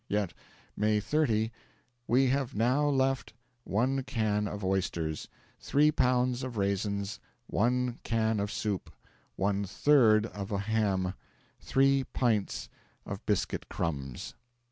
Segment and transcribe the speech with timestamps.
[0.07, 0.33] Yet,
[0.75, 1.51] May 30,
[2.07, 3.33] 'we have now left:
[3.65, 5.27] one can of oysters;
[5.59, 8.91] three pounds of raisins; one can of soup;
[9.35, 11.13] one third of a ham;
[11.59, 12.67] three pints
[13.05, 14.33] of biscuit crumbs.'